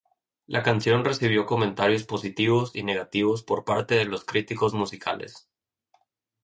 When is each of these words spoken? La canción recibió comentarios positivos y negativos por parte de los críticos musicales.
La 0.47 0.63
canción 0.63 1.05
recibió 1.05 1.45
comentarios 1.45 2.05
positivos 2.05 2.75
y 2.75 2.81
negativos 2.81 3.43
por 3.43 3.65
parte 3.65 3.93
de 3.93 4.05
los 4.05 4.25
críticos 4.25 4.73
musicales. 4.73 5.47